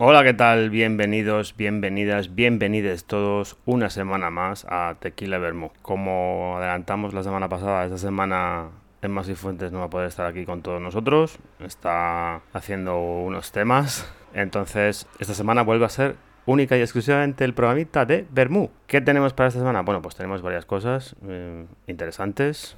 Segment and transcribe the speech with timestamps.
[0.00, 0.70] Hola, ¿qué tal?
[0.70, 5.72] Bienvenidos, bienvenidas, bienvenides todos una semana más a Tequila Vermo.
[5.82, 8.68] Como adelantamos la semana pasada, esta semana
[9.02, 11.40] Emma Fuentes no va a poder estar aquí con todos nosotros.
[11.58, 14.08] Está haciendo unos temas.
[14.34, 16.14] Entonces, esta semana vuelve a ser
[16.46, 18.70] única y exclusivamente el programita de Bermú.
[18.86, 19.82] ¿Qué tenemos para esta semana?
[19.82, 22.76] Bueno, pues tenemos varias cosas eh, interesantes.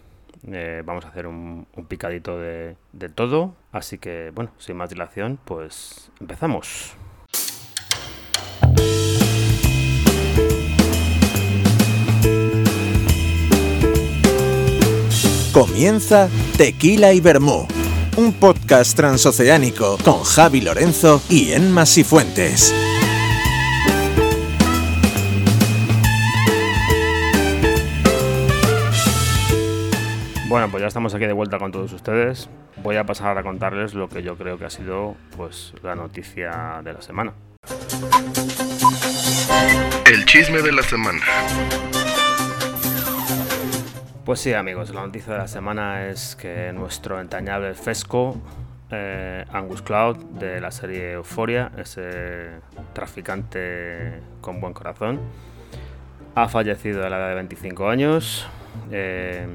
[0.51, 3.55] Eh, vamos a hacer un, picadito de, de todo.
[3.73, 6.97] Así que, bueno, sin más dilación, pues empezamos.
[15.53, 17.67] Comienza Tequila y Bermú,
[18.17, 22.73] un podcast transoceánico con Javi Lorenzo y Enma Sifuentes.
[30.49, 32.49] Bueno, pues ya estamos aquí de vuelta con todos ustedes.
[32.85, 36.81] Voy a pasar a contarles lo que yo creo que ha sido pues la noticia
[36.85, 37.33] de la semana.
[40.07, 41.21] El chisme de la semana.
[44.31, 48.37] Pues sí, amigos, la noticia de la semana es que nuestro entrañable Fesco,
[48.89, 52.51] eh, Angus Cloud, de la serie Euphoria, ese
[52.93, 55.19] traficante con buen corazón,
[56.37, 58.47] ha fallecido a la edad de 25 años.
[58.93, 59.49] Eh,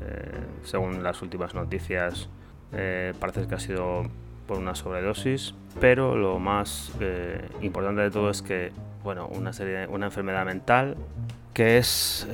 [0.00, 2.28] eh, según las últimas noticias,
[2.70, 4.04] parece que ha sido
[4.46, 6.92] por una sobredosis, pero lo más
[7.62, 8.70] importante de todo es que,
[9.02, 10.96] bueno, una, serie, una enfermedad mental
[11.52, 12.26] que es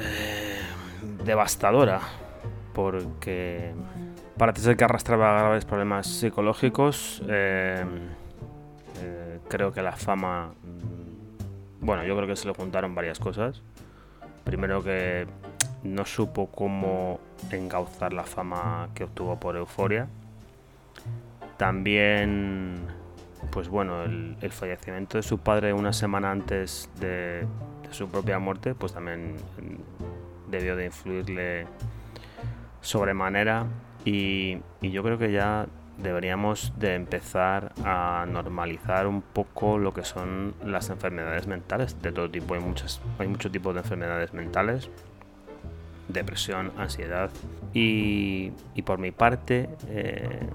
[1.25, 2.01] devastadora
[2.77, 3.73] porque
[4.37, 7.23] parece ser que arrastraba graves problemas psicológicos.
[7.27, 7.85] Eh,
[9.01, 13.63] eh, creo que la fama, mm, bueno, yo creo que se le juntaron varias cosas.
[14.45, 15.27] Primero que
[15.85, 17.19] no supo cómo
[17.51, 20.09] encauzar la fama que obtuvo por Euforia.
[21.57, 22.75] También,
[23.51, 27.47] pues bueno, el, fallecimiento de su padre una semana antes de
[27.91, 29.37] su propia muerte, pues también
[30.51, 31.67] debió de influirle
[32.81, 33.67] sobremanera
[34.05, 35.67] y, yo creo que ya
[35.99, 42.31] deberíamos de empezar a normalizar un poco lo que son las enfermedades mentales de todo
[42.31, 42.55] tipo.
[42.55, 42.61] Hay,
[43.19, 44.89] hay muchos tipos de enfermedades mentales,
[46.09, 47.31] depresión, ansiedad.
[47.75, 50.49] Y, y por mi parte, eh,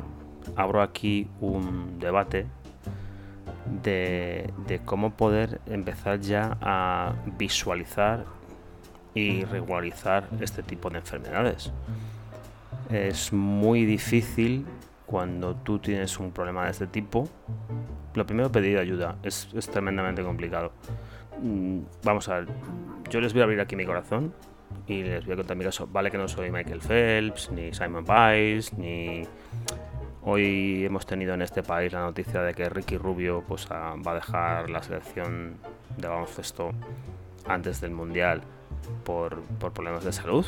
[0.56, 2.46] abro aquí un debate
[3.84, 8.26] de, de cómo poder empezar ya a visualizar
[9.14, 11.72] y regularizar este tipo de enfermedades.
[12.90, 14.66] Es muy difícil
[15.06, 17.28] cuando tú tienes un problema de este tipo.
[18.14, 19.18] Lo primero, pedir ayuda.
[19.24, 20.72] Es, tremendamente complicado.
[21.42, 22.48] Mm, vamos a ver,
[23.10, 24.34] yo les voy a abrir aquí mi corazón
[24.88, 25.88] y les voy a contar mi caso.
[25.88, 29.24] Vale que no soy Michael Phelps, ni Simon Biles, ni...
[30.24, 34.16] Hoy hemos tenido en este país la noticia de que Ricky Rubio pues, va a
[34.16, 35.56] dejar la selección
[35.98, 36.74] de baloncesto
[37.48, 38.44] antes del Mundial
[39.04, 39.42] por,
[39.74, 40.46] problemas de salud,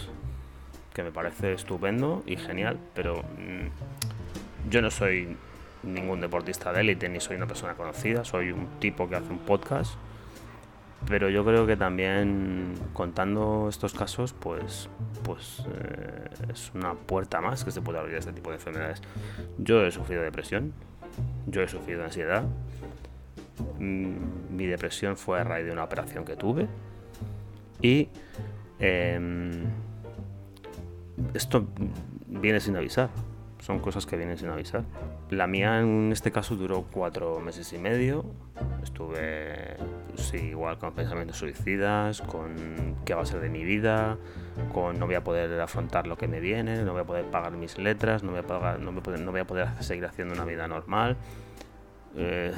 [0.94, 5.36] que me parece estupendo y genial, pero mm, yo no soy
[5.82, 9.40] ningún deportista de élite ni soy una persona conocida, soy un tipo que hace un
[9.40, 9.96] podcast,
[11.08, 14.90] pero yo creo que también contando estos casos, pues,
[15.24, 19.02] pues eh, es una puerta más que se puede abrir a este tipo de enfermedades.
[19.58, 20.74] Yo he sufrido depresión,
[21.48, 22.44] yo he sufrido ansiedad,
[23.80, 26.68] mm, mi depresión fue a raíz de una operación que tuve
[27.82, 28.08] y
[28.80, 29.66] em,
[31.34, 31.68] esto
[32.28, 33.10] viene sin avisar.
[33.64, 34.84] Son cosas que vienen sin avisar.
[35.30, 38.26] La mía en este caso duró cuatro meses y medio.
[38.84, 39.78] Estuve
[40.34, 44.18] igual con pensamientos suicidas, con qué va a ser de mi vida,
[44.74, 47.54] con no voy a poder afrontar lo que me viene, no voy a poder pagar
[47.54, 51.16] mis letras, no voy a, pagar, no voy a, poder, seguir haciendo una vida normal.
[52.18, 52.52] Eh,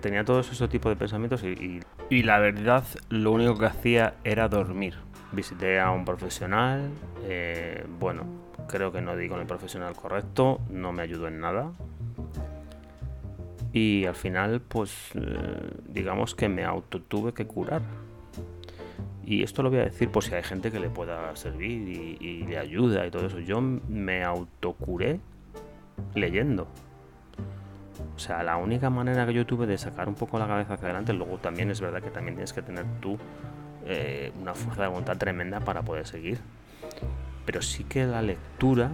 [0.00, 1.80] tenía todos esos tipos de pensamientos y,
[2.10, 4.96] y, la verdad lo único que hacía era dormir.
[5.30, 6.90] Visité a un profesional,
[7.22, 8.24] eh, bueno,
[8.68, 11.72] creo que no di con el profesional correcto, no me ayudó en nada.
[13.72, 17.82] Y al final, pues, eh, digamos que me auto tuve que curar.
[19.24, 22.42] Y esto lo voy a decir por si hay gente que le pueda servir y,
[22.42, 23.38] le ayuda y todo eso.
[23.38, 25.20] Yo me autocuré
[26.14, 26.66] leyendo.
[28.14, 30.88] O sea, la única manera que yo tuve de sacar un poco la cabeza hacia
[30.88, 33.16] adelante, luego también es verdad que también tienes que tener tú
[33.86, 36.38] eh, una fuerza de voluntad tremenda para poder seguir.
[37.44, 38.90] Pero sí que la lectura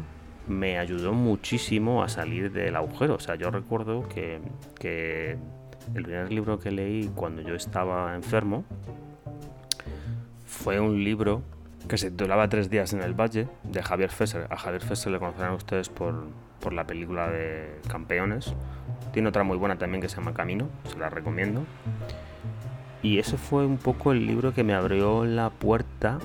[0.46, 3.14] me ayudó muchísimo a salir del agujero.
[3.14, 4.40] O sea, yo recuerdo que,
[5.94, 8.64] el primer libro que leí cuando yo estaba enfermo
[10.46, 11.42] fue un libro
[11.88, 14.46] que se titulaba Tres días en el Valle, de Javier Fesser.
[14.50, 16.26] A Javier Fesser le conocerán ustedes por,
[16.60, 18.54] por la película de Campeones,
[19.12, 21.64] tiene otra muy buena también que se llama Camino, se la recomiendo.
[23.02, 26.18] Y ese fue un poco el libro que me abrió la puerta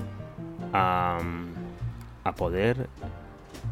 [0.72, 1.18] a,
[2.24, 2.88] a poder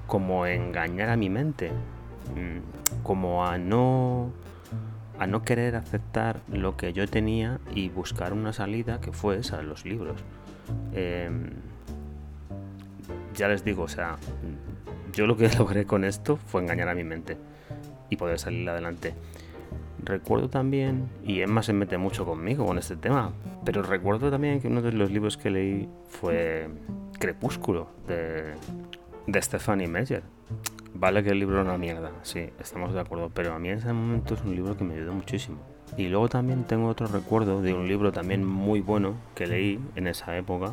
[0.07, 4.31] como engañar a mi mente, mm, como a no
[5.19, 9.63] a no querer aceptar lo que yo tenía y buscar una salida que fue esa,
[9.63, 10.21] los libros.
[10.95, 11.51] Em,
[13.35, 14.17] ya les digo, o sea,
[15.13, 17.37] yo lo que logré con esto fue engañar a mi mente
[18.11, 19.15] y poder salir adelante.
[20.05, 23.33] Recuerdo también, y Emma se mete mucho conmigo con este tema,
[23.65, 26.69] pero recuerdo también que uno de los libros que leí fue
[27.23, 28.55] Crepúsculo de,
[29.29, 30.25] de Stephanie Meyer.
[30.93, 33.79] Vale que el libro es una mierda, sí, estamos de acuerdo, pero a mí en
[33.79, 35.59] ese momento es un libro que me ayudó muchísimo.
[35.97, 40.09] Y luego también tengo otro recuerdo de un libro también muy bueno que leí en
[40.09, 40.73] esa época,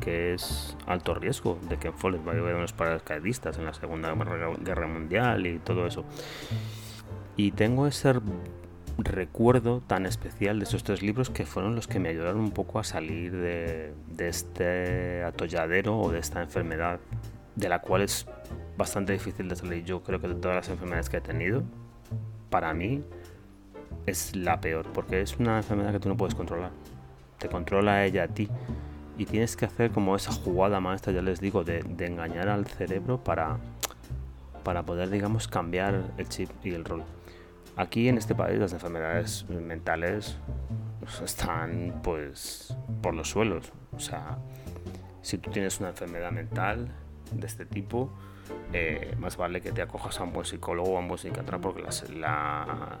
[0.00, 5.44] que es Alto Riesgo, de Ken Follett, de unos paracaidistas en la Segunda Guerra Mundial
[5.48, 6.04] y todo eso.
[7.36, 8.14] Y tengo ese
[8.98, 12.78] recuerdo tan especial de esos tres libros que fueron los que me ayudaron un poco
[12.78, 17.00] a salir de, de este atolladero o de esta enfermedad
[17.56, 18.26] de la cual es
[18.76, 19.84] bastante difícil de salir.
[19.84, 21.62] Yo creo que de todas las enfermedades que he tenido,
[22.50, 23.02] para mí
[24.06, 26.70] es la peor, porque es una enfermedad que tú no puedes controlar.
[27.38, 28.48] Te controla ella a ti.
[29.18, 33.22] Y tienes que hacer como esa jugada maestra, ya les digo, de, engañar al cerebro
[33.22, 33.58] para,
[34.64, 37.04] para poder, digamos, cambiar el chip y el rol.
[37.76, 40.36] Aquí en este país las enfermedades mentales
[41.24, 43.72] están pues por los suelos.
[43.92, 44.38] O sea,
[45.22, 46.88] si tú tienes una enfermedad mental
[47.32, 48.12] de este tipo,
[48.72, 51.58] eh, más vale que te acojas a un buen psicólogo o a un buen psiquiatra
[51.58, 51.82] porque
[52.14, 52.98] la,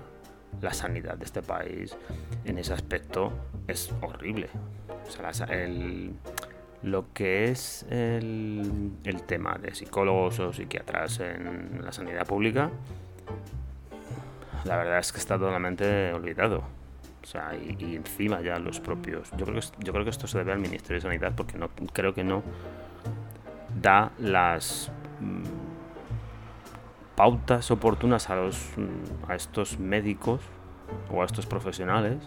[0.60, 1.96] la, sanidad de este país
[2.44, 3.32] en ese aspecto
[3.66, 4.48] es horrible.
[5.06, 6.14] O sea, el,
[6.82, 12.70] lo que es el, el, tema de psicólogos o psiquiatras en la sanidad pública,
[14.64, 16.62] la verdad es que está totalmente olvidado.
[17.22, 19.30] O sea, y, encima ya los propios.
[19.36, 21.68] Yo creo que yo creo que esto se debe al Ministerio de Sanidad porque no
[21.92, 22.42] creo que no
[23.80, 25.42] da las mm,
[27.16, 30.40] pautas oportunas a, los, mm, a estos médicos
[31.10, 32.18] o a estos profesionales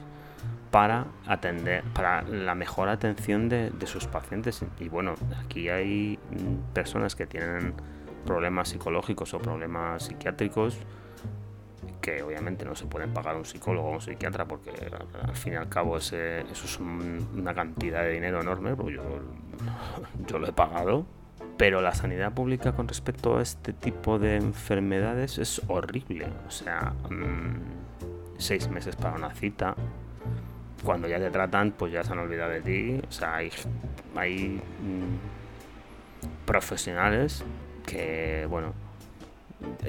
[0.72, 4.64] para atender, para la mejor atención de, sus pacientes.
[4.80, 7.74] Y bueno, aquí hay mm, personas que tienen
[8.26, 10.80] problemas psicológicos o problemas psiquiátricos
[12.06, 14.69] que obviamente no se pueden pagar un psicólogo o un psiquiatra porque
[15.24, 19.04] al fin y al cabo ese, eso es una cantidad de dinero enorme, porque yo,
[20.28, 21.07] yo lo he pagado
[21.57, 26.28] pero la sanidad pública con respecto a este tipo de enfermedades es horrible.
[26.48, 29.74] O sea, mm, seis meses para una cita.
[30.84, 33.01] Cuando ya te tratan, pues ya se han olvidado de ti.
[33.08, 33.51] O sea, hay,
[34.18, 37.46] hay mm, profesionales
[37.86, 38.74] que, bueno,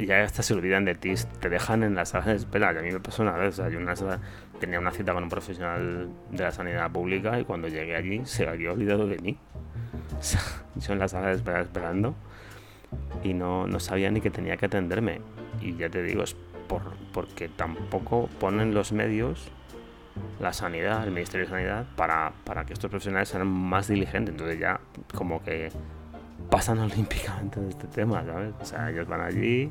[0.07, 2.73] ya hasta se olvidan de ti, te dejan en la sala de espera.
[2.73, 3.95] Y a mí me pasó una vez, o una
[4.61, 8.49] tenía una cita con un profesional de la sanidad pública y cuando llegué allí se
[8.49, 9.39] había olvidado de mí.
[10.77, 12.15] yo en la sala de espera esperando
[13.23, 15.21] y no, no, sabía ni que tenía que atenderme.
[15.61, 16.37] Y ya te digo, es
[16.69, 19.51] por, porque tampoco ponen los medios,
[20.41, 24.33] la sanidad, el Ministerio de Sanidad, para, para que estos profesionales sean más diligentes.
[24.33, 24.81] Entonces ya
[25.15, 25.71] como que
[26.51, 28.55] pasan olímpicamente de este tema, ¿sabes?
[28.61, 29.71] O sea, ellos van allí,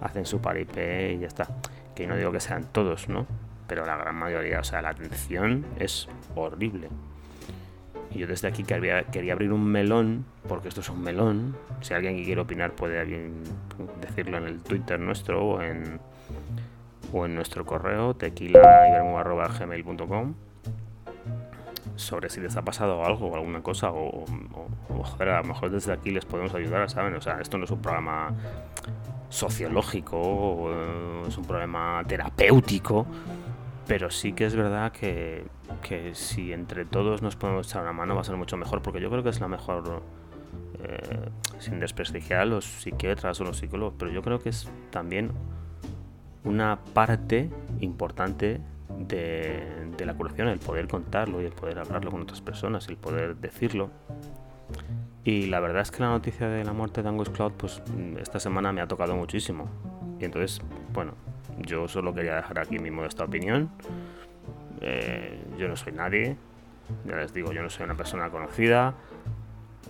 [0.00, 1.48] hacen su paripé y ya está.
[1.94, 3.26] Que no digo que sean todos, ¿no?
[3.66, 6.88] Pero la gran mayoría, o sea, la atención es horrible.
[8.10, 11.56] Y yo desde aquí quería, quería abrir un melón, porque esto es un melón.
[11.80, 13.30] Si alguien quiere opinar puede
[14.00, 16.00] decirlo en el Twitter nuestro o en,
[17.12, 20.34] o en nuestro correo tequilaibermu.gmail.com
[22.00, 24.24] sobre si les ha pasado algo o alguna cosa o,
[25.18, 27.14] a lo mejor desde aquí les podemos ayudar, ¿saben?
[27.14, 28.34] O sea, esto no es un programa
[29.28, 30.70] sociológico,
[31.26, 33.06] es un problema terapéutico,
[33.86, 35.44] pero sí que es verdad que,
[36.12, 39.10] si entre todos nos podemos echar una mano va a ser mucho mejor, porque yo
[39.10, 40.02] creo que es la mejor,
[40.82, 41.28] eh,
[41.58, 45.32] sin desprestigiar a los psiquiatras o los psicólogos, pero yo creo que es también
[46.44, 48.60] una parte importante
[49.08, 53.36] de, la curación, el poder contarlo y el poder hablarlo con otras personas, el poder
[53.36, 53.90] decirlo.
[55.24, 57.82] Y la verdad es que la noticia de la muerte de Angus Cloud, pues
[58.18, 59.68] esta semana me ha tocado muchísimo.
[60.18, 61.14] Y entonces, bueno,
[61.58, 63.70] yo solo quería dejar aquí mi modesta opinión.
[64.80, 66.36] Eh, yo no soy nadie,
[67.04, 68.94] ya les digo, yo no soy una persona conocida,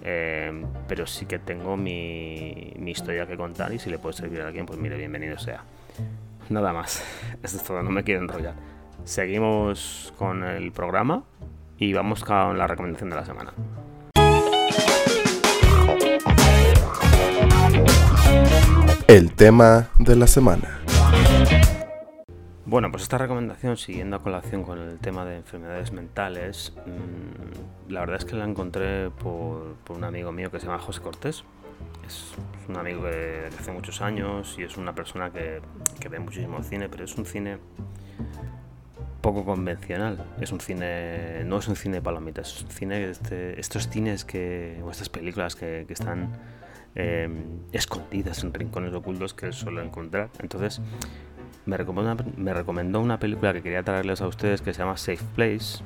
[0.03, 4.49] eh, pero sí que tengo mi, historia que contar y si le puede servir a
[4.49, 5.63] alguien, pues mire, bienvenido sea.
[6.49, 7.05] Nada más,
[7.43, 8.55] esto es todo, no me quiero enrollar.
[9.05, 11.25] Seguimos con el programa
[11.79, 13.53] y vamos con la recomendación de la semana.
[19.09, 20.81] El tema de la semana.
[22.67, 28.01] Bueno, pues esta recomendación, siguiendo a colación con el tema de enfermedades mentales, mm, la
[28.01, 31.43] verdad es que la encontré por, un amigo mío que se llama José Cortés.
[32.07, 32.35] Es,
[32.69, 35.61] un amigo de hace muchos años y es una persona que,
[35.99, 37.59] que ve muchísimo cine, pero es un cine
[39.21, 40.25] poco convencional.
[40.41, 44.25] Es un cine, no es un cine de palomitas, es un cine, este, estos cines
[44.25, 46.33] que, o estas películas que, están
[46.95, 47.29] eh,
[47.73, 50.31] escondidas en rincones ocultos que suelo encontrar.
[50.41, 50.81] Entonces,
[51.67, 55.25] me recomendó, me recomendó una película que quería traerles a ustedes que se llama Safe
[55.35, 55.83] Place.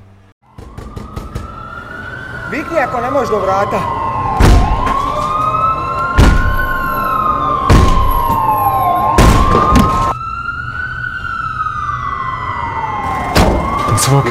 [13.99, 14.29] Sve ok.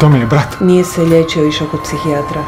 [0.00, 0.60] To mi je brat.
[0.60, 2.44] Nije se liječio, išao kod psihijatra.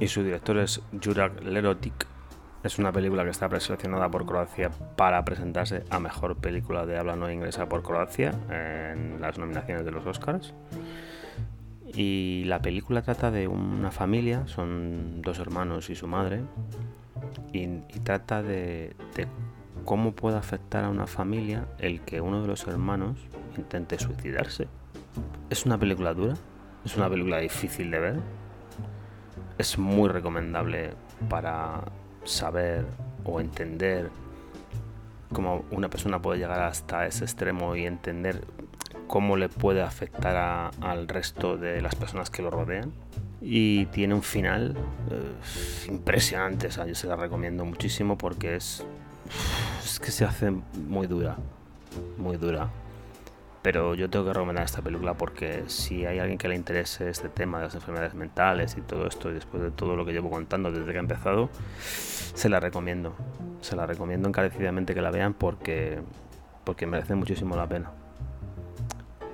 [0.00, 2.06] Y su director es Juraj Lerotic
[2.62, 7.16] es una película que está preseleccionada por Croacia para presentarse a mejor película de habla
[7.16, 10.54] no inglesa por Croacia en las nominaciones de los Oscars.
[11.86, 16.42] Y la película trata de una familia, son dos hermanos y su madre,
[17.52, 17.66] y,
[18.04, 19.26] trata de, de
[19.84, 23.16] cómo puede afectar a una familia el que uno de los hermanos
[23.58, 24.68] intente suicidarse.
[25.50, 26.34] Es una película dura,
[26.84, 28.20] es una película difícil de ver,
[29.58, 30.92] es muy recomendable
[31.28, 31.82] para
[32.24, 32.86] saber
[33.24, 34.10] o entender
[35.32, 38.44] cómo una persona puede llegar hasta ese extremo y entender
[39.06, 42.92] cómo le puede afectar al resto de las personas que lo rodean.
[43.40, 44.76] Y tiene un final
[45.10, 48.84] eh, impresionante, yo se la recomiendo muchísimo porque es,
[49.84, 51.36] es que se hace muy dura,
[52.16, 52.68] muy dura.
[53.62, 57.28] Pero yo tengo que recomendar esta película porque si hay alguien que le interese este
[57.28, 60.30] tema de las enfermedades mentales y todo esto, y después de todo lo que llevo
[60.30, 61.50] contando desde que he empezado,
[61.80, 63.14] se la recomiendo.
[63.60, 66.00] Se la recomiendo encarecidamente que la vean porque,
[66.64, 67.90] porque merece muchísimo la pena.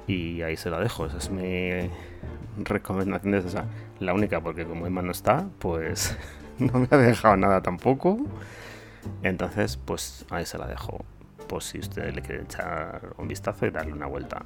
[0.07, 1.90] Y ahí se la dejo, esa es mi
[2.62, 3.35] recomendación.
[3.35, 3.66] esa.
[4.00, 6.16] La única, porque como Emma no está, pues
[6.59, 8.19] no me ha dejado nada tampoco.
[9.23, 11.04] Entonces, pues ahí se la dejo
[11.45, 14.43] por si usted le quiere echar un vistazo y darle una vuelta.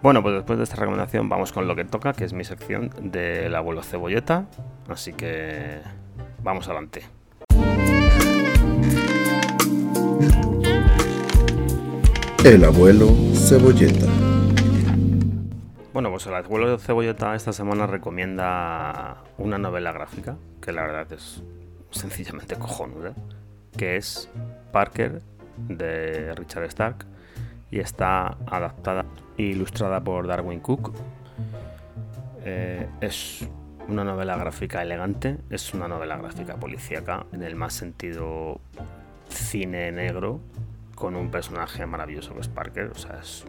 [0.00, 2.90] Bueno, pues después de esta recomendación vamos con lo que toca, que es mi sección
[3.00, 4.46] del abuelo cebolleta.
[4.88, 5.80] Así que
[6.42, 7.02] vamos adelante.
[12.44, 14.06] El abuelo cebolleta.
[15.92, 21.42] Bueno, pues el abuelo cebolleta esta semana recomienda una novela gráfica, que la verdad es
[21.90, 23.14] sencillamente cojonuda,
[23.76, 24.30] que es
[24.70, 25.22] Parker
[25.68, 27.06] de Richard Stark
[27.70, 29.04] y está adaptada
[29.36, 30.92] e ilustrada por Darwin Cook.
[32.44, 33.48] Eh, es
[33.88, 38.60] una novela gráfica elegante, es una novela gráfica policíaca en el más sentido
[39.28, 40.40] cine negro
[40.94, 43.46] con un personaje maravilloso que es Parker, o sea, es,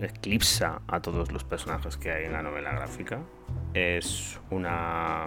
[0.00, 3.20] eclipsa a todos los personajes que hay en la novela gráfica.
[3.72, 5.26] Es una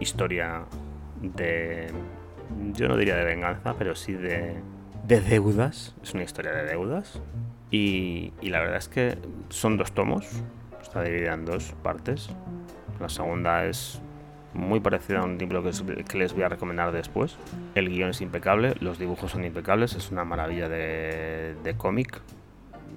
[0.00, 0.64] historia
[1.22, 1.92] de,
[2.72, 4.56] yo no diría de venganza, pero sí de
[5.06, 7.20] de deudas, es una historia de deudas.
[7.70, 9.18] Y, la verdad es que
[9.48, 10.26] son dos tomos,
[10.80, 12.30] está dividida en dos partes.
[13.00, 14.00] La segunda es
[14.52, 17.36] muy parecida a un libro que, les voy a recomendar después.
[17.74, 22.20] El guion es impecable, los dibujos son impecables, es una maravilla de, cómic,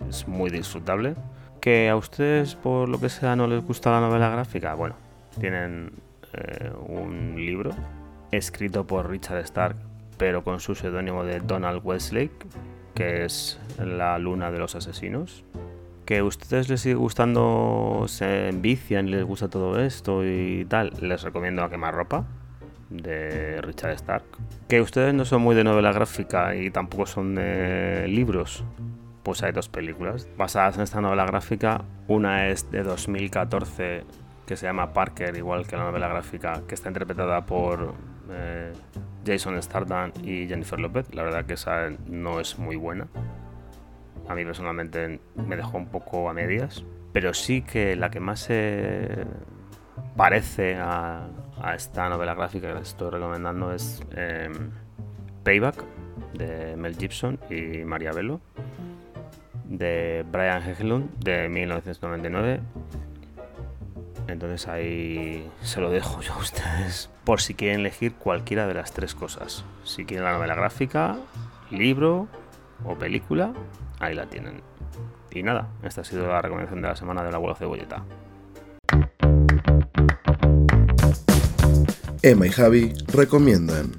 [0.08, 1.16] es muy disfrutable.
[1.60, 4.96] Que a ustedes, por lo que sea, no les gusta la novela gráfica, bueno,
[5.40, 5.92] tienen
[6.34, 7.72] eh, un libro
[8.32, 9.76] escrito por Richard Stark
[10.17, 12.47] pero con su seudónimo de Donald Westlake,
[12.93, 15.43] que es la luna de los asesinos.
[16.05, 21.21] Que a ustedes les sigue gustando, se envician, les gusta todo esto y tal, les
[21.21, 22.25] recomiendo a quemar ropa
[22.89, 24.24] de Richard Stark.
[24.67, 28.63] Que ustedes no son muy de novela gráfica y tampoco son de libros,
[29.24, 31.83] pues hay dos películas basadas en esta novela gráfica.
[32.07, 34.05] Una es de 2014
[34.45, 37.93] que se llama Parker, igual que la novela gráfica, que está interpretada por
[38.31, 38.74] eh,
[39.25, 41.13] Jason Stardust y Jennifer Lopez.
[41.13, 43.07] La verdad que esa no es muy buena.
[44.27, 46.84] A mí personalmente me dejó un poco a medias.
[47.13, 49.25] Pero sí que la que más se
[50.15, 51.27] parece a,
[51.75, 54.69] esta novela gráfica que les estoy recomendando es em,
[55.43, 55.84] Payback
[56.34, 58.39] de Mel Gibson y Maria Bello
[59.65, 62.60] de Brian Hegelund de 1999
[64.27, 68.91] entonces ahí se lo dejo yo a ustedes por si quieren elegir cualquiera de las
[68.91, 69.63] tres cosas.
[69.84, 71.17] Si quieren la novela gráfica,
[71.72, 72.27] libro
[72.86, 73.53] o película,
[74.00, 74.62] ahí la tienen.
[75.31, 78.03] Y nada, esta ha sido la recomendación de la semana de la abuelo cebolleta.
[82.22, 83.91] Emma y Javi recomiendan.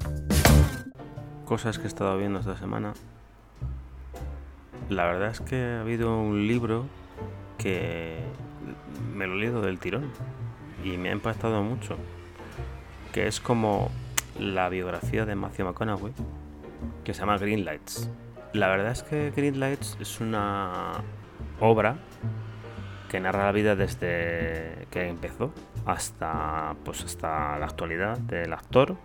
[1.45, 2.93] Cosas que he estado viendo esta semana.
[4.89, 6.85] la verdad es que ha habido un libro
[7.57, 8.19] que
[9.19, 10.09] me lo he leído del tirón
[10.81, 11.97] y me ha impactado mucho,
[13.11, 13.91] que es como
[14.39, 16.13] la biografía de Matthew McConaughey,
[17.03, 18.09] que se llama Green Lights.
[18.53, 21.03] La verdad es que Green Lights es una
[21.59, 21.97] obra
[23.09, 25.53] que narra la vida desde que empezó
[25.85, 28.95] hasta pues hasta la actualidad del actor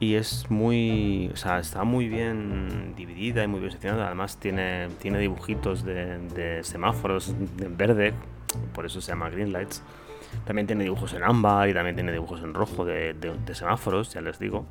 [0.00, 4.88] y es muy o sea está muy bien dividida y muy bien seccionada además tiene
[5.00, 8.12] tiene dibujitos de, semáforos en verde
[8.74, 9.82] por eso se llama green lights.
[10.46, 14.20] También tiene dibujos en ámbar y también tiene dibujos en rojo de, de semáforos ya
[14.20, 14.64] les digo.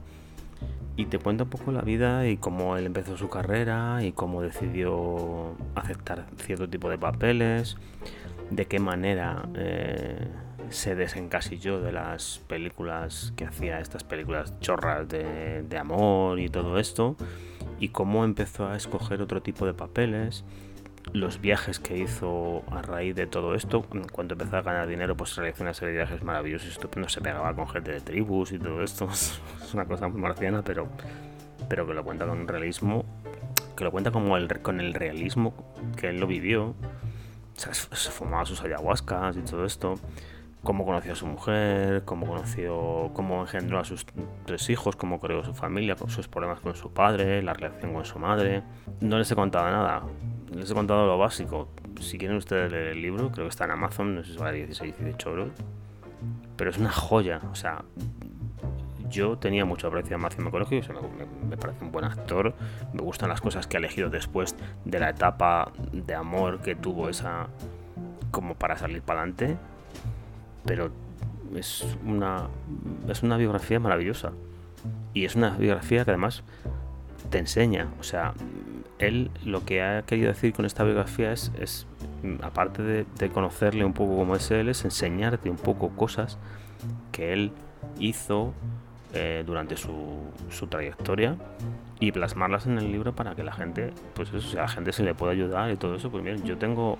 [0.97, 4.41] Y te cuenta un poco la vida y cómo él empezó su carrera y cómo
[4.41, 7.77] decidió aceptar cierto tipo de papeles,
[8.49, 10.27] de qué manera eh,
[10.69, 16.77] se desencasilló de las películas que hacía, estas películas chorras de, de amor y todo
[16.77, 17.15] esto,
[17.79, 20.43] y cómo empezó a escoger otro tipo de papeles
[21.13, 25.35] los viajes que hizo a raíz de todo esto, cuando empezó a ganar dinero, pues
[25.35, 28.59] realizó una serie de viajes maravillosos y estupendos, se pegaba con gente de tribus y
[28.59, 29.39] todo esto, es
[29.73, 30.87] una cosa marciana, pero,
[31.67, 33.05] pero que lo cuenta con realismo,
[33.75, 35.53] que lo cuenta como el, con el realismo
[35.97, 36.75] que él lo vivió,
[37.55, 39.95] se fumaba sus ayahuascas y todo esto,
[40.63, 44.05] cómo conoció a su mujer, cómo conoció, cómo engendró a sus
[44.45, 48.19] tres hijos, cómo creó su familia, sus problemas con su padre, la relación con su
[48.19, 48.63] madre.
[48.99, 50.03] No les he contado nada,
[50.53, 51.69] les he contado lo básico.
[51.99, 54.57] Si quieren ustedes leer el libro, creo que está en Amazon, no sé si vale
[54.57, 55.49] 16, 18 euros.
[56.55, 57.83] Pero es una joya, o sea,
[59.11, 60.81] yo tenía mucho aprecio a Matthew McConaughey,
[61.49, 62.53] me, parece un buen actor,
[62.93, 64.55] me gustan las cosas que ha elegido después
[64.85, 67.47] de la etapa de amor que tuvo esa
[68.31, 69.57] como para salir para adelante,
[70.65, 70.91] pero
[71.55, 72.47] es una
[73.09, 74.31] es una biografía maravillosa
[75.13, 76.43] y es una biografía que además
[77.29, 78.33] te enseña, o sea,
[79.01, 81.87] él lo que ha querido decir con esta biografía es,
[82.41, 86.37] aparte de, conocerle un poco como es él, es enseñarte un poco cosas
[87.11, 87.51] que él
[87.99, 88.53] hizo
[89.13, 90.31] eh, durante su,
[90.69, 91.35] trayectoria
[91.99, 95.33] y plasmarlas en el libro para que la gente, pues la gente se le pueda
[95.33, 96.09] ayudar y todo eso.
[96.09, 96.97] Pues miren, yo tengo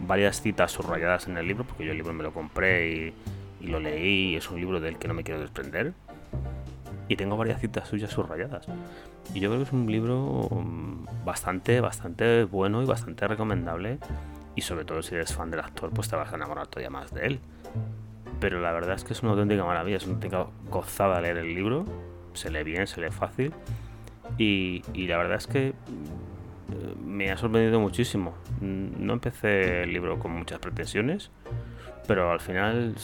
[0.00, 3.14] varias citas subrayadas en el libro, porque yo el libro me lo compré y,
[3.60, 5.92] y lo leí, y es un libro del que no me quiero desprender.
[7.08, 8.66] Y tengo varias citas suyas subrayadas.
[9.34, 13.98] Y yo creo que es un libro mm, bastante, bastante bueno y bastante recomendable.
[14.54, 17.12] Y sobre todo si eres fan del actor, pues te vas a enamorar todavía más
[17.14, 17.40] de él.
[18.40, 21.54] Pero la verdad es que es una auténtica maravilla, es una auténtica gozada leer el
[21.54, 21.84] libro.
[22.34, 23.52] Se lee bien, se lee fácil.
[24.36, 28.34] Y, y la verdad es que mm, me ha sorprendido muchísimo.
[28.60, 31.30] Mm, no empecé el libro con muchas pretensiones,
[32.08, 32.96] pero al final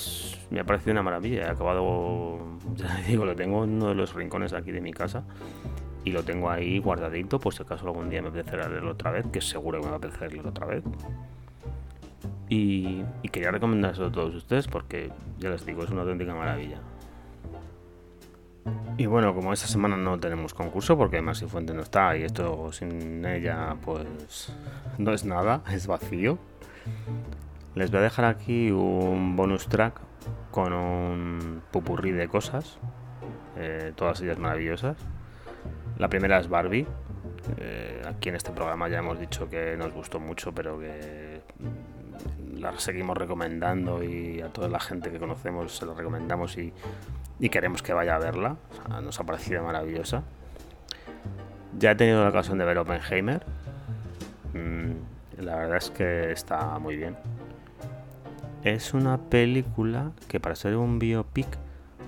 [0.50, 1.42] me ha parecido una maravilla.
[1.42, 2.38] He acabado,
[2.74, 5.22] ya digo, lo tengo en uno de los rincones aquí de mi casa
[6.04, 9.26] y lo tengo ahí guardadito por si acaso algún día me apetece leerlo otra vez,
[9.30, 10.82] que seguro que me va a apetecer leerlo otra vez.
[12.48, 16.78] Y, quería recomendárselo a todos ustedes porque ya les digo, es una auténtica maravilla.
[18.96, 22.72] Y bueno, como esta semana no tenemos concurso porque Marcy Fuente no está y esto
[22.72, 24.54] sin ella pues
[24.96, 26.38] no es nada, es vacío.
[27.74, 30.00] Les voy a dejar aquí un bonus track
[30.52, 32.78] con un pupurrí de cosas,
[33.56, 34.96] eh, todas ellas maravillosas.
[35.98, 36.86] La primera es Barbie.
[37.58, 41.40] Eh, aquí en este programa ya hemos dicho que nos gustó mucho, pero que
[42.56, 46.72] la seguimos recomendando y a toda la gente que conocemos se la recomendamos y,
[47.50, 48.56] queremos que vaya a verla.
[49.02, 50.22] nos ha parecido maravillosa.
[51.76, 53.44] Ya he tenido la ocasión de ver Oppenheimer.
[54.52, 57.16] Mm, la verdad es que está muy bien.
[58.64, 61.46] Es una película que para ser un biopic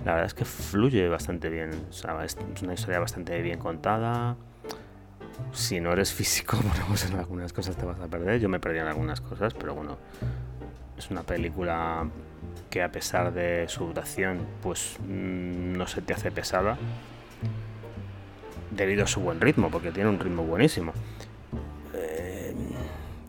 [0.05, 1.69] la verdad es que fluye bastante bien.
[1.91, 2.03] es
[2.63, 4.37] una historia bastante bien contada.
[5.51, 8.39] Si no eres físico, bueno, pues en algunas cosas te vas a perder.
[8.39, 9.97] Yo me perdí en algunas cosas, pero bueno,
[10.97, 12.09] es una película
[12.69, 16.77] que a pesar de su duración, pues mm, no se te hace pesada.
[18.71, 20.93] Debido a su buen ritmo, porque tiene un ritmo buenísimo.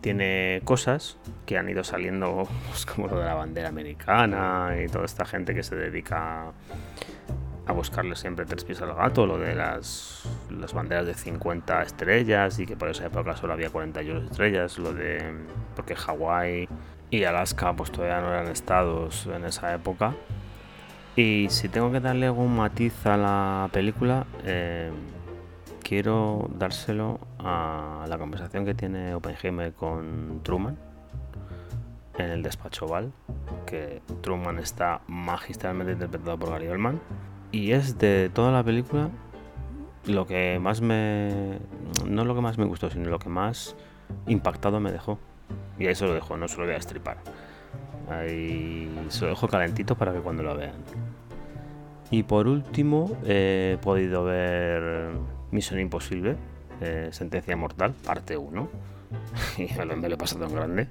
[0.01, 5.05] Tiene cosas que han ido saliendo, pues, como lo de la bandera americana y toda
[5.05, 6.53] esta gente que se dedica
[7.65, 12.57] a buscarle siempre tres pies al gato, lo de las, las banderas de 50 estrellas
[12.57, 15.23] y que por esa época solo había 41 estrellas, lo de
[15.75, 16.67] porque Hawái
[17.11, 20.15] y Alaska pues todavía no eran estados en esa época.
[21.15, 24.89] Y si tengo que darle algún matiz a la película, eh,
[25.83, 30.77] quiero dárselo a la conversación que tiene Oppenheimer con Truman
[32.17, 33.11] en el despacho Val,
[33.65, 36.99] que Truman está magistralmente interpretado por Gary Oldman.
[37.51, 39.09] Y es de toda la película
[40.05, 41.59] lo que más me...
[42.05, 43.75] No lo que más me gustó, sino lo que más
[44.27, 45.17] impactado me dejó.
[45.77, 47.17] Y ahí se lo dejo, no se lo voy a estripar.
[48.09, 50.75] Ahí se lo dejo calentito para que cuando lo vean.
[52.11, 55.11] Y por último, he podido ver
[55.51, 56.35] Misión Imposible,
[56.81, 58.69] eh, Sentencia Mortal, parte 1.
[59.57, 60.87] y me lo, me lo he pasado en grande.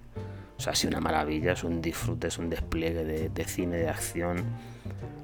[0.57, 3.77] O sea, ha sido una maravilla, es un disfrute, es un despliegue de, de cine
[3.77, 4.45] de acción.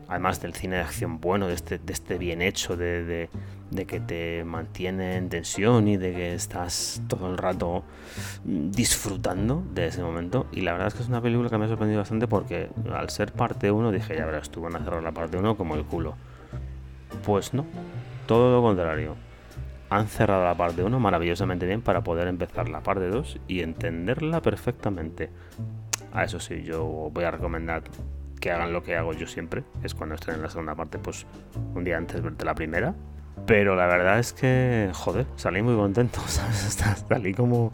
[0.06, 3.30] Además del cine de acción bueno, de este, de este bien hecho, de, de,
[3.70, 7.82] de que te mantiene en tensión y de que estás todo el rato
[8.44, 10.46] mm, disfrutando de ese momento.
[10.52, 13.10] Y la verdad es que es una película que me ha sorprendido bastante porque al
[13.10, 15.84] ser parte 1 dije, ya verás, tú van a cerrar la parte 1 como el
[15.84, 16.14] culo.
[17.24, 17.66] Pues no,
[18.26, 19.16] todo lo contrario.
[19.90, 24.40] Han cerrado la parte 1 maravillosamente bien para poder empezar la parte 2 y entenderla
[24.42, 25.30] perfectamente.
[26.12, 27.82] A eso sí, yo voy a recomendar
[28.40, 31.26] que hagan lo que hago yo siempre, es cuando estrenen la segunda parte, pues
[31.74, 32.94] un día antes de verte la primera.
[33.46, 36.78] Pero la verdad es que, joder, salí muy contento, ¿sabes?
[37.08, 37.72] Salí como,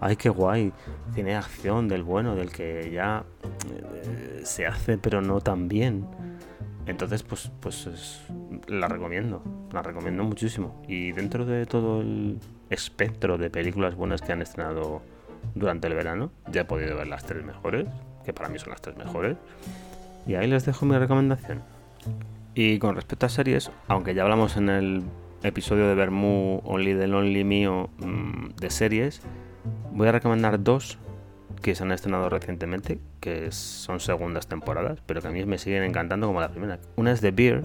[0.00, 0.72] ay, qué guay,
[1.14, 3.24] cine de acción del bueno, del que ya
[3.70, 6.06] eh, se hace pero no tan bien.
[6.86, 8.22] Entonces, pues, pues es-
[8.68, 9.42] la recomiendo,
[9.72, 10.82] la recomiendo muchísimo.
[10.88, 12.38] Y dentro de todo el
[12.70, 15.02] espectro de películas buenas que han estrenado
[15.54, 17.86] durante el verano, ya he podido ver las tres mejores,
[18.24, 19.36] que para mí son las tres mejores.
[20.26, 21.62] Y ahí les dejo mi recomendación.
[22.54, 25.02] Y con respecto a series, aunque ya hablamos en el
[25.42, 29.20] episodio de Bermú Only the Lonely mío mm, de series,
[29.92, 30.98] voy a recomendar dos
[31.62, 35.82] que se han estrenado recientemente, que son segundas temporadas, pero que a mí me siguen
[35.82, 36.78] encantando como la primera.
[36.96, 37.62] Una es The Beer,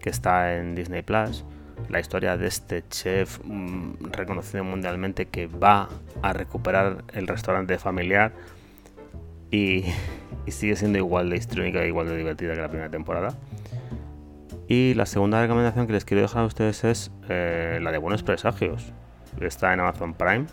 [0.00, 1.44] que está en Disney Plus.
[1.88, 5.88] La historia de este chef mm, reconocido mundialmente que va
[6.22, 8.32] a recuperar el restaurante familiar
[9.50, 9.84] y,
[10.48, 13.34] sigue siendo igual de histriónica e igual de divertida que la primera temporada.
[14.68, 18.22] Y la segunda recomendación que les quiero dejar a ustedes es eh, la de Buenos
[18.22, 18.92] Presagios.
[19.40, 20.46] Está en Amazon Prime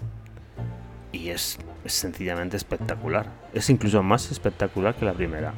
[1.11, 3.31] y es, es sencillamente espectacular.
[3.53, 5.53] Es incluso más espectacular que la primera.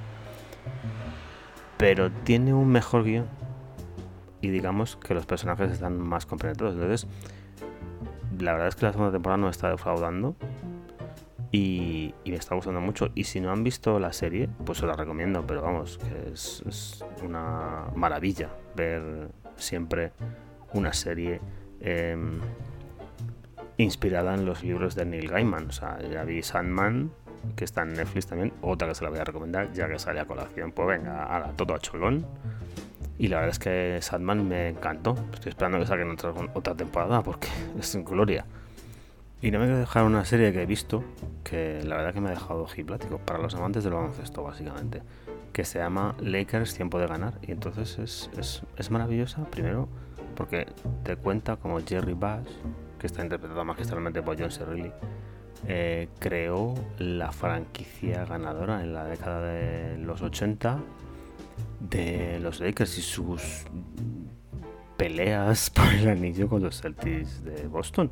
[1.78, 3.26] Pero tiene un mejor guion.
[4.42, 6.76] Y digamos que los personajes están más compenetrados.
[6.76, 7.08] Entonces,
[8.40, 10.36] la verdad es que la segunda temporada no está defraudando.
[11.52, 13.10] Y, me está gustando mucho.
[13.16, 15.46] Y si no han visto la serie, pues os la recomiendo.
[15.48, 20.12] Pero vamos, que es, es una maravilla ver siempre
[20.74, 21.42] una serie
[21.82, 22.40] em,
[23.84, 25.68] inspirada en los libros de Neil Gaiman.
[25.68, 27.12] O sea, ya vi Sandman,
[27.56, 28.54] que está en Netflix también.
[28.62, 30.72] Otra que se la voy a recomendar, ya que sale a colación.
[30.72, 32.26] Pues venga, ala, todo a cholón.
[33.18, 35.16] Y la verdad es que Sandman me encantó.
[35.34, 37.48] Estoy esperando que saquen otra, otra temporada porque
[37.80, 38.46] es en gloria.
[39.42, 41.04] Y no me quiero dejar una serie que he visto
[41.46, 45.02] que la verdad que me ha dejado ojiplático para los amantes del baloncesto, básicamente.
[45.54, 47.40] Que se llama Lakers Tiempo de Ganar.
[47.42, 49.88] Y entonces es, es, es maravillosa, primero,
[50.36, 50.68] porque
[51.04, 52.48] te cuenta como Jerry Bass,
[53.00, 54.92] que está interpretado magistralmente por John Cerrilli,
[55.68, 60.80] eh, creó la franquicia ganadora en la década de los 80
[61.80, 63.66] de los Lakers y sus
[64.98, 68.12] peleas por el anillo con los Celtics de Boston.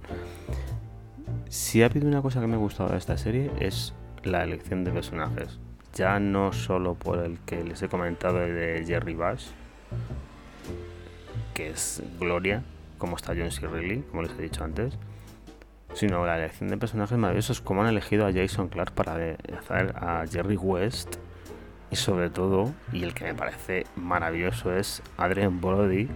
[1.50, 4.84] Si ha habido una cosa que me ha gustado de esta serie es la elección
[4.84, 5.60] de personajes.
[5.94, 9.52] Ya no solo por el que les he comentado de Jerry Bass,
[11.54, 12.64] que es Gloria,
[12.98, 13.68] como está John C.
[13.68, 14.98] Reilly, como les he dicho antes,
[15.94, 19.14] sino la elección de personajes maravillosos, como han elegido a Jason Clark para
[19.58, 21.18] hacer a Jerry West,
[21.90, 26.10] y sobre todo, y el que me parece maravilloso es Adrian Brody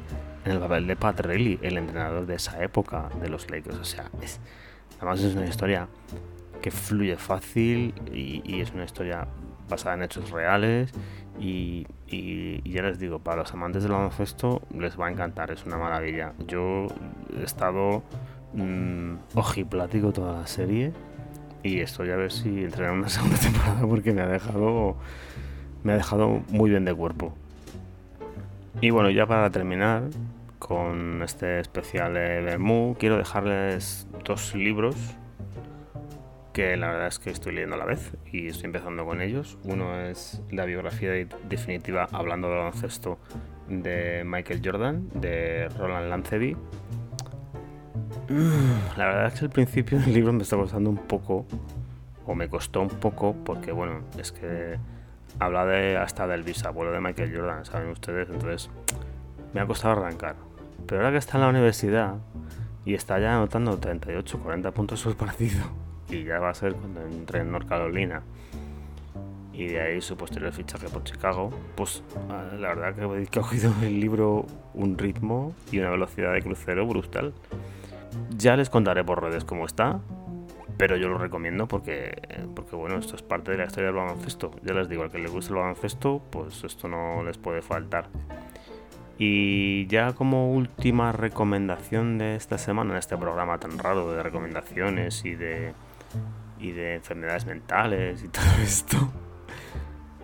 [0.43, 3.77] en el papel de Pat Riley, el entrenador de esa época de los Lakers.
[3.77, 4.11] O sea,
[4.97, 5.87] además es una historia
[6.61, 9.27] que fluye fácil y es una historia
[9.69, 10.91] basada en hechos reales.
[11.39, 11.87] Y,
[12.65, 16.33] ya les digo, para los amantes del baloncesto les va a encantar, es una maravilla.
[16.47, 16.87] Yo
[17.39, 18.03] he estado
[18.53, 20.91] mm, ojiplático toda la serie
[21.63, 24.97] y estoy a ver si entraré en una segunda temporada porque me ha dejado
[25.83, 27.33] me ha dejado muy bien de cuerpo.
[28.81, 30.03] Y bueno, ya para terminar
[30.59, 34.95] con este especial de Bermú, quiero dejarles dos libros
[36.53, 39.57] que la verdad es que estoy leyendo a la vez y estoy empezando con ellos.
[39.63, 43.19] Uno es la biografía de- definitiva hablando de baloncesto
[43.69, 46.57] de Michael Jordan, de Roland Lanceby.
[48.97, 51.45] La verdad es que al principio el libro me está costando un poco,
[52.25, 54.77] o me costó un poco, porque bueno, es que
[55.39, 58.69] habla de hasta del bisabuelo de Michael Jordan, saben ustedes, entonces
[59.53, 60.35] me ha costado arrancar.
[60.85, 62.15] Pero ahora que está en la universidad
[62.85, 65.63] y está ya anotando 38, 40 puntos por partido,
[66.11, 68.21] y ya va a ser cuando entre en North Carolina,
[69.53, 73.73] y de ahí su posterior fichaje por Chicago, pues ah, la verdad que he cogido
[73.81, 77.33] el libro un ritmo y una velocidad de crucero brutal.
[78.37, 79.99] Ya les contaré por redes cómo está,
[80.77, 82.21] pero yo lo recomiendo porque,
[82.55, 84.51] porque bueno, esto es parte de la historia del baloncesto.
[84.63, 88.07] Ya les digo, al que le guste el baloncesto, pues esto no les puede faltar.
[89.17, 95.23] Y ya como última recomendación de esta semana, en este programa tan raro de recomendaciones
[95.23, 95.73] y de,
[96.59, 98.97] y de enfermedades mentales y todo esto,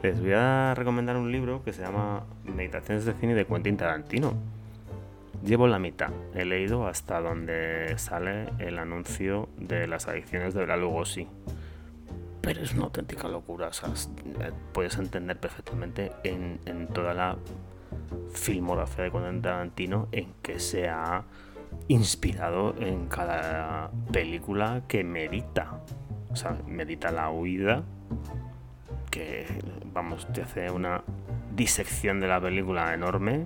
[0.02, 4.34] les voy a recomendar un libro que se llama Meditaciones de cine de Quentin Tarantino.
[5.43, 10.78] Llevo la mitad, he leído hasta donde sale el anuncio de las adicciones de Bela
[10.78, 11.28] Lugosi.
[12.41, 17.38] Pero es una auténtica locura, o sea, eh, puedes entender perfectamente en, en toda la
[18.32, 21.23] filmografía de Quentin Tarantino en que se ha
[21.88, 25.80] inspirado en cada película que medita.
[26.32, 27.84] O sea, medita la huida,
[29.10, 29.46] que
[29.94, 31.04] vamos, te hace una
[31.56, 33.46] disección de la película enorme.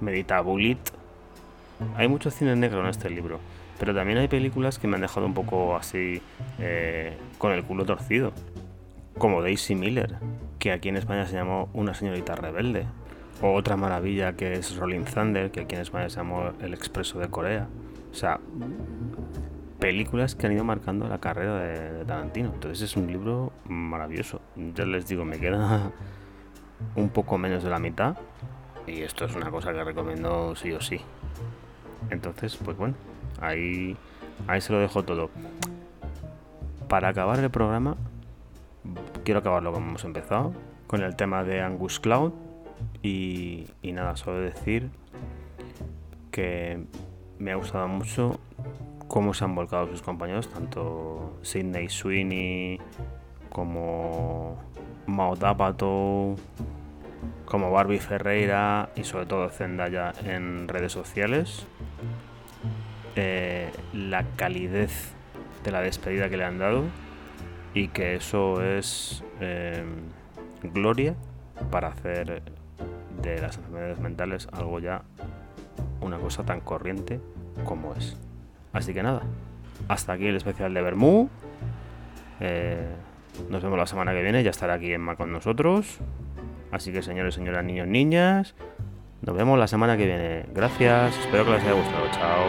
[0.00, 0.78] Medita Bullet.
[1.96, 3.38] Hay mucho cine negro en este libro,
[3.78, 6.20] pero también hay películas que me han dejado un poco así
[6.58, 8.32] eh, con el culo torcido.
[9.18, 10.16] Como Daisy Miller,
[10.58, 12.86] que aquí en España se llamó Una señorita rebelde.
[13.42, 17.28] Otra maravilla que es Rolling Thunder, que aquí en España se llamó El Expreso de
[17.28, 17.68] Corea.
[18.10, 18.40] O sea,
[19.78, 22.52] películas que han ido marcando la carrera de, Tarantino.
[22.54, 24.40] Entonces es un libro maravilloso.
[24.74, 25.92] Ya les digo, me queda
[26.96, 28.16] un poco menos de la mitad.
[28.86, 31.00] Y esto es una cosa que recomiendo sí o sí.
[32.08, 32.94] Entonces, pues bueno,
[33.40, 33.98] ahí,
[34.46, 35.28] ahí se lo dejo todo.
[36.88, 37.96] Para acabar el programa,
[39.24, 40.54] quiero acabarlo como hemos empezado,
[40.86, 42.32] con el tema de Angus Cloud
[43.02, 44.90] y, nada, solo decir
[46.30, 46.84] que
[47.38, 48.40] me ha gustado mucho
[49.08, 52.80] cómo se han volcado sus compañeros, tanto Sidney Sweeney
[53.50, 54.58] como
[55.06, 56.34] Mao Dapato,
[57.44, 61.66] como Barbie Ferreira y sobre todo Zendaya en redes sociales.
[63.14, 65.14] Eh, la calidez
[65.64, 66.84] de la despedida que le han dado
[67.72, 69.84] y que eso es eh,
[70.62, 71.14] gloria
[71.70, 72.42] para hacer
[73.22, 75.02] de las enfermedades mentales algo ya,
[76.00, 77.20] una cosa tan corriente
[77.64, 78.16] como es.
[78.72, 79.22] Así que nada,
[79.88, 81.28] hasta aquí el especial de Bermú.
[82.40, 82.86] Eh,
[83.50, 85.98] nos vemos la semana que viene, ya estará aquí Emma con nosotros.
[86.70, 88.54] Así que señores, señoras, niños, niñas,
[89.22, 90.46] nos vemos la semana que viene.
[90.54, 92.06] Gracias, espero que les haya gustado.
[92.12, 92.46] Chao.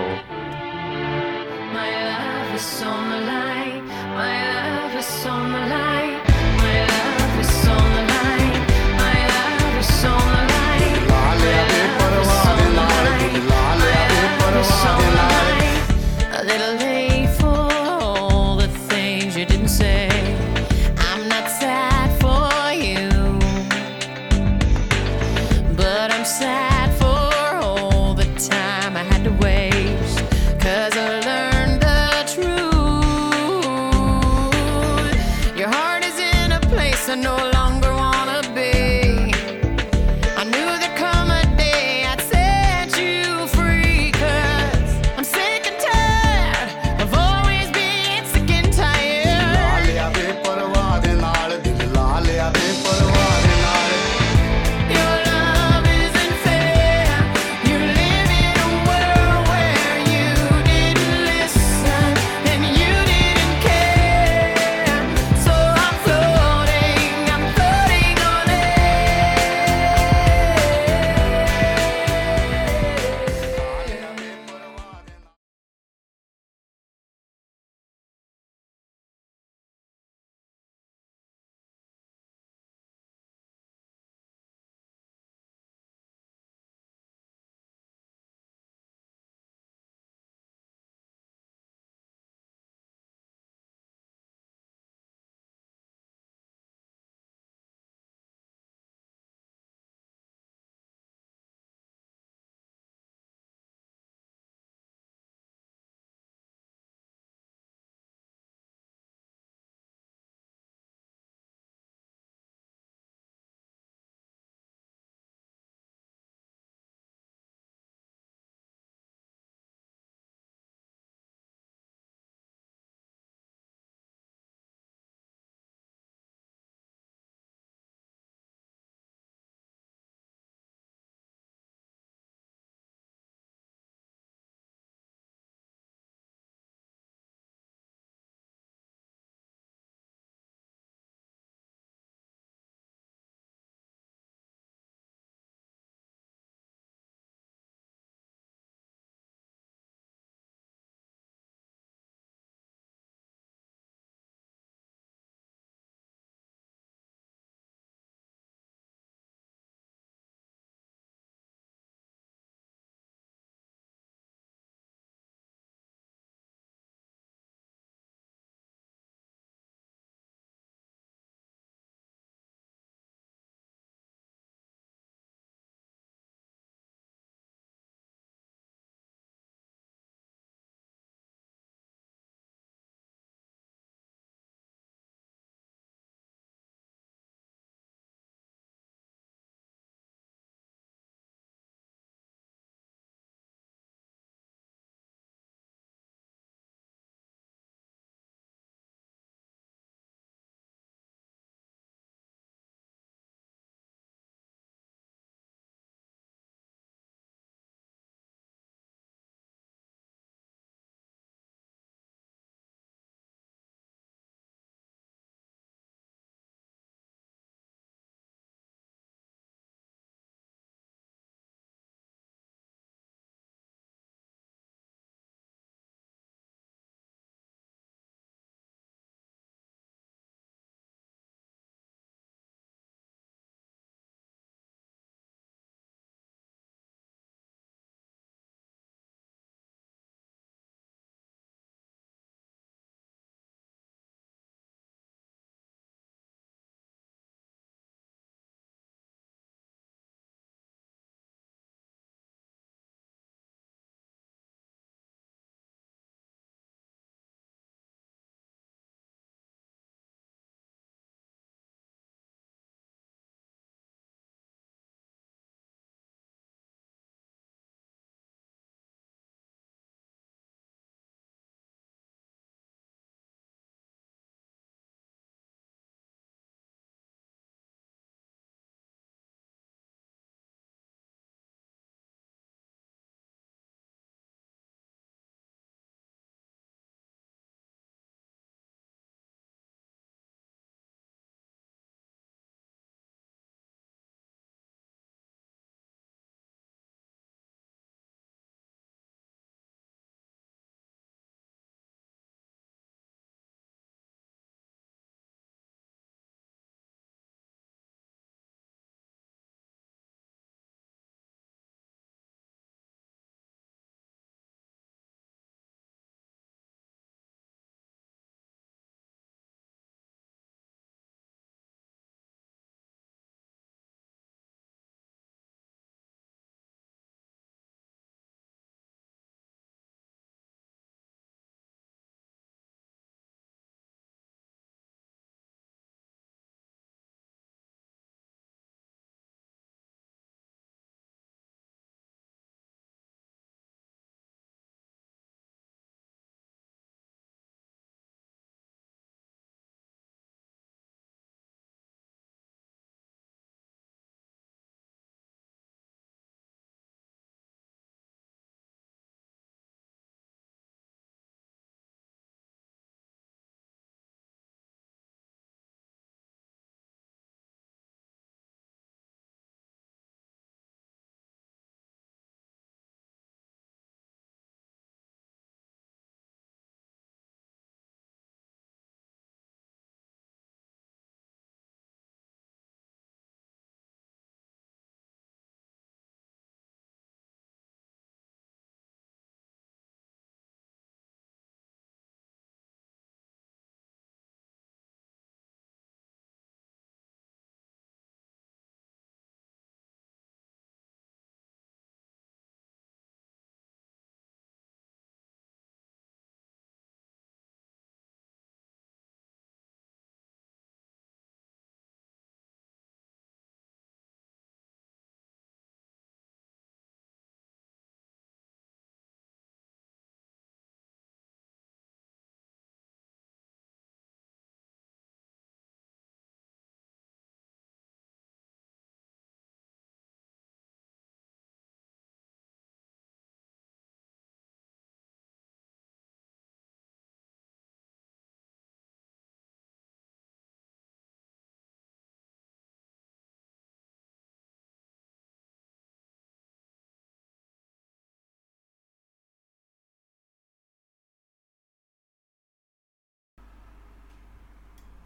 [14.68, 15.37] 少来。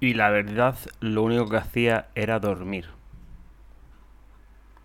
[0.02, 2.88] Y la verdad, lo único que hacía era dormir.